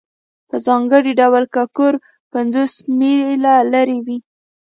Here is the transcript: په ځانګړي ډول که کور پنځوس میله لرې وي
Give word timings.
په 0.49 0.55
ځانګړي 0.65 1.11
ډول 1.21 1.43
که 1.53 1.63
کور 1.75 1.93
پنځوس 2.33 2.73
میله 2.97 3.55
لرې 3.73 3.97
وي 4.05 4.17